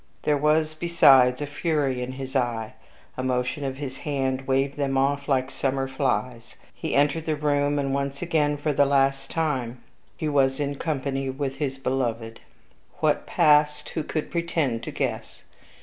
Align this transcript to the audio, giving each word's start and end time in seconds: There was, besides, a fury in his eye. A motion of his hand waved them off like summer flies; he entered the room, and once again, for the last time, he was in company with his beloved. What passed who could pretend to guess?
There 0.23 0.35
was, 0.35 0.73
besides, 0.73 1.43
a 1.43 1.45
fury 1.45 2.01
in 2.01 2.13
his 2.13 2.35
eye. 2.35 2.73
A 3.17 3.21
motion 3.21 3.63
of 3.63 3.77
his 3.77 3.97
hand 3.97 4.47
waved 4.47 4.75
them 4.75 4.97
off 4.97 5.29
like 5.29 5.51
summer 5.51 5.87
flies; 5.87 6.55
he 6.73 6.95
entered 6.95 7.27
the 7.27 7.35
room, 7.35 7.77
and 7.77 7.93
once 7.93 8.23
again, 8.23 8.57
for 8.57 8.73
the 8.73 8.87
last 8.87 9.29
time, 9.29 9.79
he 10.17 10.27
was 10.27 10.59
in 10.59 10.73
company 10.79 11.29
with 11.29 11.57
his 11.57 11.77
beloved. 11.77 12.39
What 12.99 13.27
passed 13.27 13.89
who 13.89 14.01
could 14.01 14.31
pretend 14.31 14.81
to 14.85 14.91
guess? 14.91 15.43